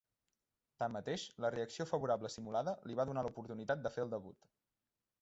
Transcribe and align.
Tanmateix, 0.83 1.25
la 1.45 1.51
reacció 1.57 1.87
favorable 1.91 2.33
simulada 2.39 2.75
li 2.89 3.01
va 3.03 3.09
donar 3.13 3.29
l'oportunitat 3.29 3.85
de 3.89 3.97
fer 3.99 4.09
el 4.09 4.15
debut. 4.19 4.55